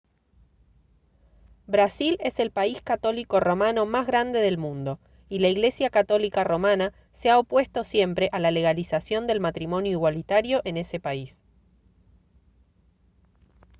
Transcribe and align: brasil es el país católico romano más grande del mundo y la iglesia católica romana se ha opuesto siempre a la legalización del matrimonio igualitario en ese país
brasil 1.67 2.17
es 2.21 2.39
el 2.39 2.49
país 2.49 2.81
católico 2.81 3.39
romano 3.39 3.85
más 3.85 4.07
grande 4.07 4.39
del 4.39 4.57
mundo 4.57 4.97
y 5.29 5.37
la 5.37 5.47
iglesia 5.47 5.91
católica 5.91 6.43
romana 6.43 6.91
se 7.13 7.29
ha 7.29 7.37
opuesto 7.37 7.83
siempre 7.83 8.27
a 8.31 8.39
la 8.39 8.49
legalización 8.49 9.27
del 9.27 9.39
matrimonio 9.39 9.91
igualitario 9.91 10.61
en 10.63 10.77
ese 10.77 10.99
país 10.99 11.43